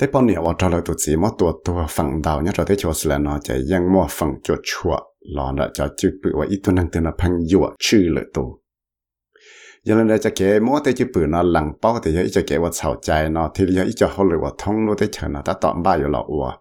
[0.00, 2.66] Thế bao nhiêu ở trong lời tu chỉ mất tua tua phẳng đầu nhớ rồi
[2.68, 6.10] thế cho sự là nó chỉ ยัง mua phẳng cho chua lo là cho chữ
[6.24, 8.60] bị ở ít tu năng từ nó phẳng dọa chữ lợi tu
[9.84, 12.58] giờ này cho kẻ mua thế chữ bị nó lằng bao thì giờ cho kẻ
[12.58, 15.28] vào chào trái nó thì giờ ít cho họ lời vào thông lối thế chờ
[15.28, 16.52] nó đã tọm ba giờ lọ ua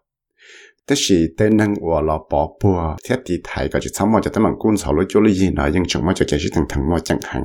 [0.88, 4.20] thế thì tên năng ua lọ bỏ bùa thiết thì thầy cái chữ xong mà
[4.24, 6.38] cho tấm mình cũng chào lối cho lối gì nó nhưng chẳng mà cho kẻ
[6.40, 7.44] chỉ thằng thằng mà chẳng hạn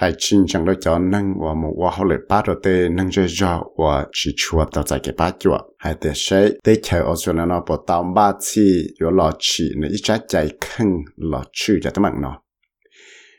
[0.00, 3.10] hay chín chẳng đó cho năng và một và hậu lệ ba đầu tê năng
[3.10, 7.02] chơi cho và chỉ chua tạo ra cái ba chua hay tê sẽ để chờ
[7.02, 10.96] ở chỗ nó bỏ tao ba chi có lọ chỉ nó ít trái chạy khăn
[11.16, 12.40] lọ chữ cho tao bằng nó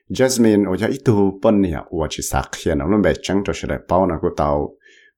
[0.10, 3.44] Jasmine ở chỗ ít tu bận nhỉ và chỉ sạc hiện nó luôn bé chẳng
[3.46, 4.70] cho sẽ lại bao nó của tao.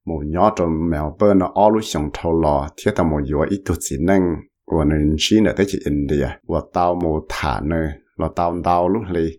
[0.06, 3.42] Một nhỏ trong mèo bơ nó ở lúc sống thâu lọ thiết tao một yếu
[3.50, 4.36] ít tu chỉ năng
[4.78, 7.88] và nên chỉ là tới chỉ India và tao một thả nơi
[8.18, 9.30] là tao tao lúc này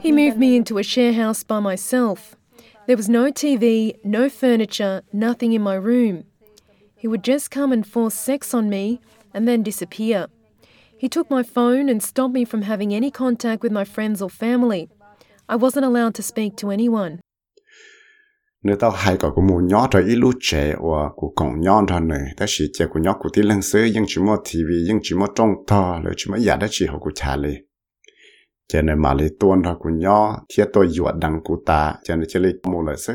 [0.00, 2.36] He moved me into a share house by myself.
[2.86, 6.24] There was no TV, no furniture, nothing in my room.
[6.94, 9.00] He would just come and force sex on me
[9.34, 10.28] and then disappear.
[10.96, 14.30] He took my phone and stopped me from having any contact with my friends or
[14.30, 14.88] family.
[15.48, 17.20] I wasn't allowed to speak to anyone.
[18.66, 21.84] Nếu tao hay có của mù nhỏ rồi ít lúc trẻ và của cổng nhỏ
[21.88, 24.70] thôi này ta chỉ trẻ của nhỏ của tí lần xưa nhưng chỉ một TV
[24.88, 27.54] nhưng chỉ một trong to rồi chỉ một giả đó chỉ học của cha lì
[28.72, 32.16] cho nên mà lấy tuôn thôi của nhỏ, thiết tôi dọa đằng của ta cho
[32.16, 33.14] nên chỉ lấy mù lời xưa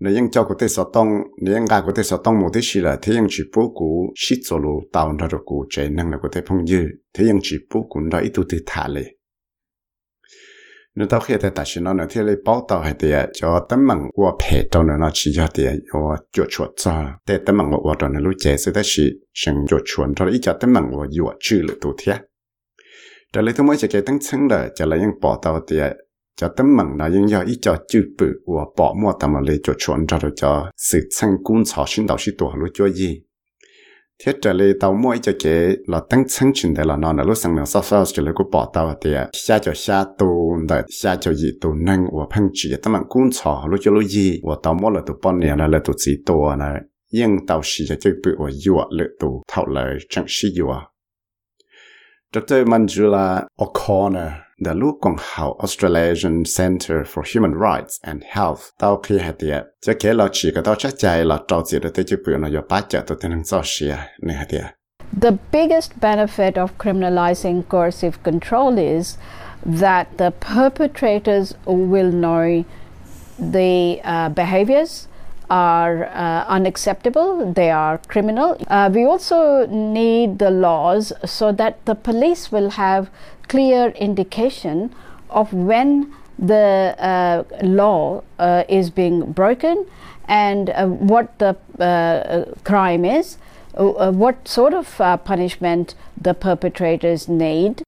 [0.00, 1.08] nếu những cho của tê sở tông,
[1.42, 3.72] nếu những gà của tê sở tông một tí chỉ là, thế những chỉ bố
[3.74, 6.82] của shit rồi lù tao ra được của trẻ năng là của tê phong dư,
[7.14, 9.04] thế những chỉ bố của nó ít tu từ thả lì
[10.96, 13.66] nếu tao khi ta chỉ nó nữa thì lấy bảo tao hay tiệt à, cho
[13.68, 17.04] tấm bằng qua phe tao nữa nó chỉ cho tiệt à, cho chuột chuột cho.
[17.28, 20.26] Để tấm bằng qua tao nữa lúc chế sự ta chỉ chẳng chuột chuột, cho
[20.26, 22.16] ít cho tấm bằng qua yo chữ được tu thiệt
[23.34, 25.82] đó lấy tôi mới chỉ cái tăng chân là cho lấy những bảo tao tiệt
[25.82, 25.94] à,
[26.36, 29.40] cho tấm bằng là những do ít cho chữ bự và bỏ mua tao mà
[29.40, 32.68] lấy chuột chuột, cho được cho sự chân cũng cho sinh đạo sĩ tổ lúc
[32.74, 33.22] cho gì
[34.24, 37.24] thiết trở lại tàu mỗi cho kế là tăng chân chuyển để là nó là
[37.24, 40.56] lúc sáng nào sao sao cho lại của bỏ tàu thì xa cho xa tù
[40.68, 43.90] đợi xa cho gì tù năng và phăng chỉ tấm lặng cũng cho lúc cho
[43.90, 46.80] lúc gì và tàu mỗi là tu bao nè là là tu chỉ tù này
[47.12, 50.66] nhưng tàu chỉ cho chơi bự và dùa lệ tù thảo lời chẳng sĩ yếu
[52.34, 52.66] Dr.
[52.66, 54.30] Manjula O'Connor,
[54.64, 59.92] the còn học Australasian Center for Human Rights and Health, tao khi hạt tiệt, cho
[60.00, 62.48] kể là chỉ có tao chắc chạy là trâu chỉ được tới chữ bự nó
[62.68, 64.64] bát chợ tôi tên sao xìa, này hạt tiệt.
[65.20, 69.16] The biggest benefit of criminalizing coercive control is
[69.80, 72.62] that the perpetrators will know
[73.52, 75.06] the uh, behaviors
[75.50, 78.56] are uh, unacceptable, they are criminal.
[78.68, 83.10] Uh, we also need the laws so that the police will have
[83.48, 84.94] clear indication
[85.30, 89.86] of when the uh, law uh, is being broken
[90.26, 93.36] and uh, what the uh, crime is,
[93.74, 94.86] what sort of
[95.24, 97.82] punishment the perpetrators need.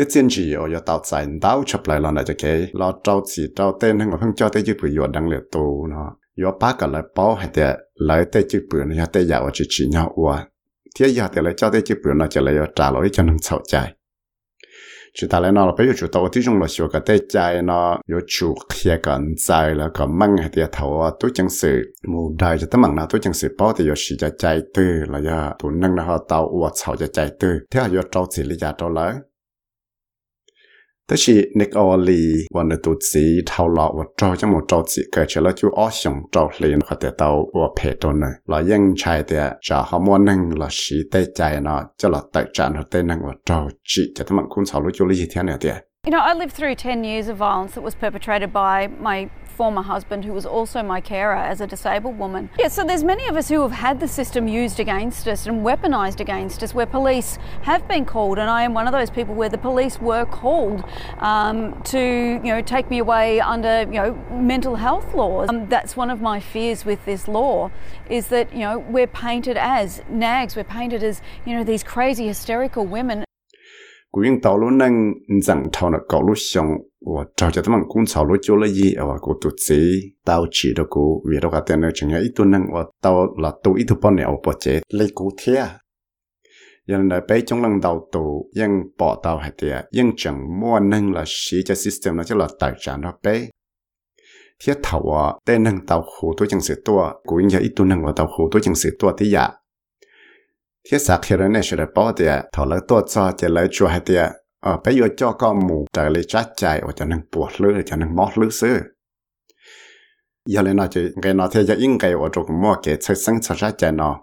[0.00, 1.12] ต่เจียนจีโอยตาใจ
[1.44, 2.44] ดาวชับไหลลอนอาจจะเก
[2.80, 6.08] ลอเจ้าจีเจ้าเต้นทั้งหมดเพิ่งเจ้าได้ยืดประโยชน์ดังเหลือตูเนาะ
[6.44, 9.64] yo ba cái lại bao hay để lại tới chữ bự nó tới giàu chỉ
[9.68, 10.46] chỉ nhau qua
[10.98, 13.32] thế giờ thì lại cho tới chữ bự nó chỉ lại trả lỗi cho nó
[13.42, 13.94] sầu chạy
[15.14, 17.18] chỉ ta lại nó là bây giờ chủ tàu thì chúng là sửa cái tế
[17.28, 21.30] chạy nó yo chủ kia cái chạy là cái măng hay để thầu à tôi
[21.34, 24.16] chẳng sự mù đại cho tấm bằng nào tôi chẳng sự bao thì yo chỉ
[24.18, 27.88] cho chạy từ là ya tụ năng là họ tàu sầu cho chạy thế là
[27.96, 28.88] yo trâu chỉ lý giải trâu
[31.07, 45.69] 但是那个里我那肚子头老我照这么着急，个起了就二想照脸或者到我陪着呢，了应差的就好么能了时代在呢，就了对战和对能我着急，就他们空草路就了一天了的。
[46.05, 49.82] You know, I lived through 10 years of violence that was perpetrated by my former
[49.82, 52.48] husband, who was also my carer as a disabled woman.
[52.58, 55.64] Yeah, so there's many of us who have had the system used against us and
[55.66, 59.34] weaponised against us, where police have been called, and I am one of those people
[59.34, 60.84] where the police were called
[61.18, 61.58] um,
[61.94, 61.98] to,
[62.44, 65.48] you know, take me away under, you know, mental health laws.
[65.48, 67.72] Um, that's one of my fears with this law,
[68.08, 72.26] is that you know we're painted as nags, we're painted as you know these crazy
[72.28, 73.24] hysterical women
[74.11, 76.67] 古用道路能整套的高路上，
[76.99, 79.73] 我找着他们公草路做了一，我古肚子
[80.23, 85.79] 到起的古，为了个点呢，仲有一吨能我到了都一头半年我不接你古贴。
[86.91, 88.23] ยังในไปจงลังดาวตู
[88.59, 93.25] ยังปอดาวให้เดียยังจังมั่วนึงละชีจะ system นะจะละตัดจานเราไป
[94.57, 95.09] เทียถาว
[95.45, 99.45] แต่นึงดาวหูตัวจังสือตัวกูยังจะอีตัวนึงว่าดาวหูตัวจังสือตัวที่ยา
[100.90, 103.68] khi sạc khi rồi nè sẽ bỏ đi à thọ lấy tua cho chỉ lấy
[103.70, 104.16] chua hay thì
[104.60, 107.82] ở bây giờ cho con mù trở lại chát chạy, ở cho nên buộc lưỡi
[107.86, 108.78] cho nên mót lưỡi xứ.
[110.48, 113.16] Giờ lên nó chỉ cái nó thì giờ in cái ở chỗ mua cái chơi
[113.16, 114.16] sinh chơi chát chạy nó.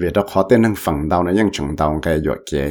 [0.00, 2.70] Vì đó khó tên năng phẳng đầu nó ยัง chừng đầu cái giờ kia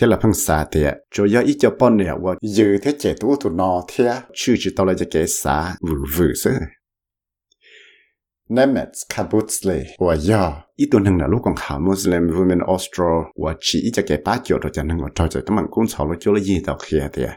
[0.00, 0.84] thế là phong xả thì
[1.14, 4.54] cho yếu ít cho bọn nè và giữ thế trẻ tu tụ nó, thế chưa
[4.58, 6.50] chỉ tao lại cho cái xả vừa vừa xứ.
[8.54, 10.44] Nemets kabutzle ว่าย่อ
[10.78, 13.00] อีตัวหนึ่งนะลูกของขามุสลิมวูเมนออสโตร
[13.42, 17.30] ว่าชีจะเก็บป้าเกี่ยวตัวจะหนึ่งว่าทอจะต้องมันกุ้งสาวลูกเจ้าละยี่ต่อเคียเตีย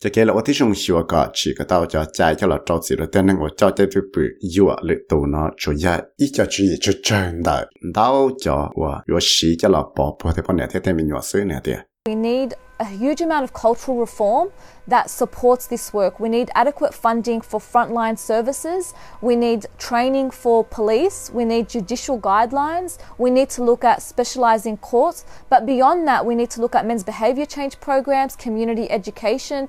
[0.00, 4.22] จะเกลว่าที่ชงชิวก็ชีก็ต้องจะใจเจ้าเราจ้าสิเราเต้นนั่งว่าเจ้าใจทุบปื
[4.54, 5.86] ยั่วหรือตัวเนาะช่วย
[6.20, 7.56] อีจะชีจะเจังได้
[7.96, 11.78] ดาวจ้าว่าว่าชีจะเราปอบพอแต่พอเนี่ยเท่ๆมีหนวดซื้อเนี่เตีย
[12.08, 12.50] We need
[12.80, 14.50] a huge amount of cultural reform
[14.88, 16.18] that supports this work.
[16.18, 18.94] We need adequate funding for frontline services.
[19.20, 21.30] We need training for police.
[21.32, 22.98] We need judicial guidelines.
[23.18, 25.24] We need to look at specialising courts.
[25.50, 29.68] But beyond that, we need to look at men's behaviour change programs, community education,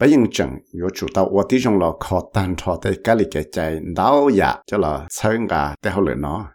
[0.00, 3.16] bây giờ chẳng yo chủ tàu ở tí trong là khó tan thọ tới cái
[3.16, 6.53] lịch cái chạy đau dạ cho là sơn cả để hậu lửa nó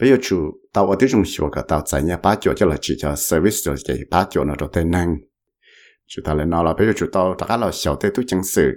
[0.00, 0.36] bây giờ chủ
[0.72, 3.14] tàu ở tiếng trung sửa cả tàu chạy nhà ba chỗ cho là chỉ cho
[3.16, 5.16] service cho chỉ ba chỗ nó rồi tên năng.
[6.06, 8.22] Chủ tàu lại nói là bây giờ chủ tàu tất cả là 小 tới tu
[8.26, 8.72] chứng sự.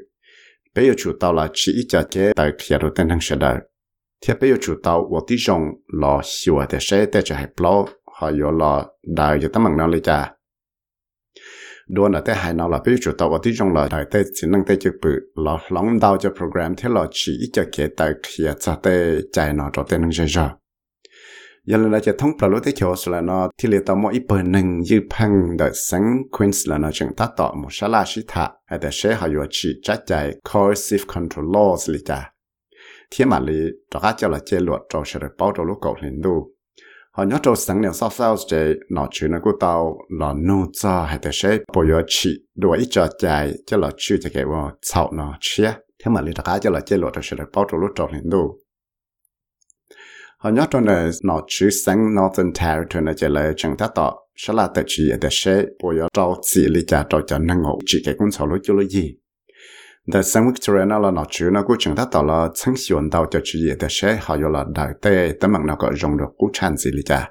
[0.76, 3.58] Bây giờ chủ tàu là chỉ cho cái tại kia rồi tên năng sẽ đời
[4.28, 5.62] thì bây giờ chủ tàu ở tiếng trung
[6.02, 7.86] là sửa để sẽ để cho hay blog
[8.20, 8.86] họ yo là
[9.16, 10.34] đại cho tấm bằng nó lấy cha
[11.90, 14.06] đua là tới hai nào là bây giờ chủ tàu ở tiếng trung là đại
[14.12, 17.64] tới chỉ năng tới chụp bự, là lòng đào cho program, thế là chỉ cho
[17.78, 20.50] cái tại kia cho tới chạy nó cho tên năng chơi rồi
[21.70, 26.04] ยันเราจะท่องปลาลุที่เขียวสละนอที่เลต่อมออีเปิดหนึ่งยืพังดอยสัง
[26.36, 28.46] ควินส์ละนอจึงตัดต่อมุชลาชิตะ
[28.80, 30.12] แต่เชหายชีจัดใจ
[30.50, 32.20] coercive control laws ลิจา
[33.10, 33.60] เที่มาลี
[33.92, 36.36] ตะกาจ้ละเจลวดจอเฉลยเป้าตัลูกเก่าเห็นดู
[37.16, 38.54] หอนยอดสังเนี่ยซอฟซ์เจ
[38.94, 39.74] หนอชื่อนักูเตา
[40.18, 41.42] หลอนนูจอให้แต่เช
[41.74, 42.32] ปอยชิ
[42.62, 43.24] ด้วยอีจอใจ
[43.66, 45.70] เจ้าละชื่อจะเกว่าเศ้าเนาะเชีย
[46.00, 48.44] ที่มาลีตะกาจ้ละเจลวดจอเฉลยเป้าตัลูกเก่าเห็นดู
[50.42, 54.14] họ nhớ trâu này nó chữ sáng Northern Territory này chỉ là chẳng ta tỏ
[54.36, 57.62] sẽ là tại chỉ để sẽ bây giờ trâu chỉ lý trả trâu cho năng
[57.62, 59.16] ngộ chỉ cái con chậu lối cho là gì.
[60.14, 62.96] The San Victoria nó là nó chữ nó cũng chẳng ta tỏ là chẳng xí
[62.96, 65.92] ổn đào cho chỉ để sẽ họ yêu là đại tê tấm bằng nó có
[65.96, 67.30] dùng được cũng change gì lý cha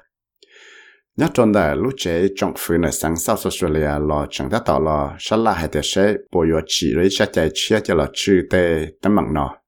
[1.17, 4.79] nhớ trong đó lúc chế trong phía này sang South Australia là chẳng ta tỏ
[4.79, 8.07] là sẽ là hay để sẽ bây giờ chỉ lý sẽ chạy chia cho là
[8.13, 9.60] chữ tê tấm bằng nó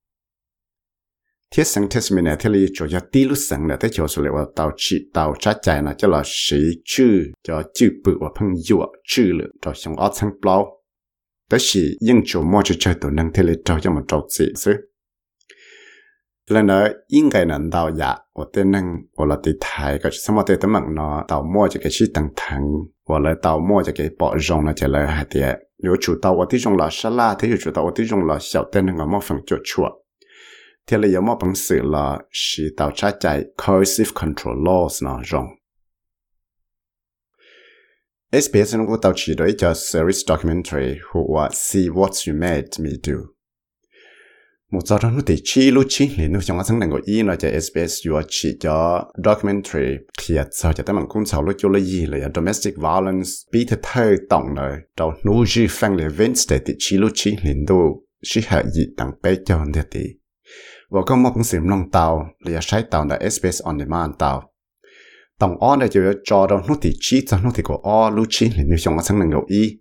[1.52, 4.32] thiết sang Tasmania thì lý cho cho tí lúc sang là tới chỗ số liệu
[4.56, 8.48] tàu chỉ tàu trái chạy nó cho là sĩ chữ cho chữ bự và phân
[8.56, 8.78] dụ
[9.08, 10.66] chữ lượng cho xong ở sang bao
[11.50, 14.26] đó là những chỗ mua cho chơi tổ năng thế là trâu cho một trâu
[14.28, 14.72] gì chứ
[16.48, 18.82] lần đó应该能到呀我的能
[19.16, 22.58] 我了的台个什么的的忙呢到摸这个是等疼
[23.04, 30.01] 我了到摸这个保容了这来还的有主到我的种了沙拉的有主到我的种了小的那个么分就错
[30.87, 35.45] thì là một bằng sự là sự tạo trái chạy coercive control laws nó rong.
[38.41, 42.67] SBS nó cũng tạo chỉ đối cho series documentary who are see what you made
[42.79, 43.13] me do.
[44.71, 47.23] Một giờ nó thì chi lúc chi thì nó chẳng có sáng đằng gọi y
[47.23, 51.43] nó cho SBS you are chỉ cho documentary thì sao cho tới mình cũng sao
[51.43, 55.65] lúc cho là gì là domestic violence bị thật thơ tổng lời đầu nô dư
[55.69, 59.35] phang lệ vinh để thì chi lúc chi thì đâu sĩ hạ dị tặng bé
[59.45, 60.01] cho nên thì
[60.93, 64.43] và có một phần sử dụng tàu là sai tàu là SBS on demand tàu
[65.39, 68.25] tổng o này chỉ cho đâu nó thì chi, cho nó thì có o lưu
[68.29, 69.79] chi là nếu chúng ta sang năng y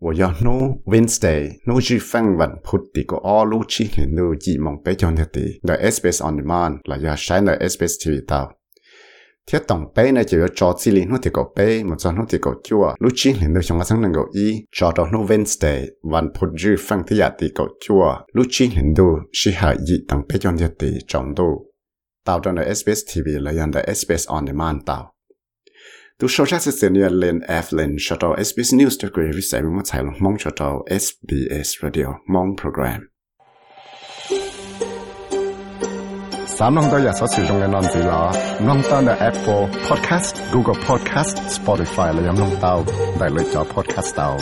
[0.00, 0.52] và do nó
[0.84, 4.74] Wednesday nó chỉ phân vận phút thì có o lưu chi là nếu chỉ mong
[4.84, 5.42] cái cho nó thì.
[5.62, 8.57] Là SBS on demand là do sai là SBS TV tàu
[9.47, 12.11] thiết tổng bé này chỉ có cho chỉ lý nó thì có bé một cho
[12.11, 14.91] nó thì có chua lúc chi liền được trong cái sáng năng có ý cho
[14.95, 15.79] đó nó Wednesday
[16.13, 18.03] วันพุธยืฟังที่อยากตีก็ชัว
[18.35, 19.07] ลูกชิ้นเห็นดู
[19.37, 21.49] ชิหายยีตั้งไปจนจะตีจงดู
[22.27, 25.03] ตาวจนใน SBS TV และยันใน SBS on demand ตาว
[26.19, 29.41] tu show chắc sẽ nhớ lên F lên cho tàu SBS News cho quý vị
[29.41, 32.99] xem một tài mong cho tàu SBS Radio mong program
[36.57, 38.31] 三弄到也所使用嘅案子啦，
[38.61, 42.83] 弄到嘅 Apple Podcast、Google Podcast、Spotify 嚟饮弄到，
[43.19, 44.37] 嚟嚟咗 Podcast 到。